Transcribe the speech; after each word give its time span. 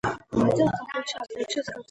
Хотели 0.31 0.65
как 0.69 0.95
лучше, 0.95 1.17
а 1.17 1.19
получилось 1.19 1.19
как 1.35 1.47
всегда 1.75 1.79